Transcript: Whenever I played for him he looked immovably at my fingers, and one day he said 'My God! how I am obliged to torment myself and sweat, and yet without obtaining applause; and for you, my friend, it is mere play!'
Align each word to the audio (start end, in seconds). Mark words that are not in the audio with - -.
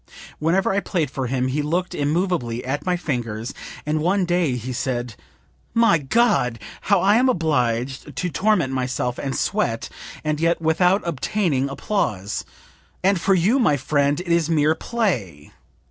Whenever 0.39 0.73
I 0.73 0.79
played 0.79 1.11
for 1.11 1.27
him 1.27 1.47
he 1.49 1.61
looked 1.61 1.93
immovably 1.93 2.65
at 2.65 2.87
my 2.87 2.97
fingers, 2.97 3.53
and 3.85 3.99
one 3.99 4.25
day 4.25 4.55
he 4.55 4.73
said 4.73 5.13
'My 5.75 5.99
God! 5.99 6.57
how 6.89 7.01
I 7.01 7.17
am 7.17 7.29
obliged 7.29 8.15
to 8.15 8.29
torment 8.31 8.73
myself 8.73 9.19
and 9.19 9.35
sweat, 9.35 9.89
and 10.23 10.39
yet 10.39 10.59
without 10.59 11.03
obtaining 11.07 11.69
applause; 11.69 12.43
and 13.03 13.21
for 13.21 13.35
you, 13.35 13.59
my 13.59 13.77
friend, 13.77 14.19
it 14.19 14.27
is 14.29 14.49
mere 14.49 14.73
play!' 14.73 15.51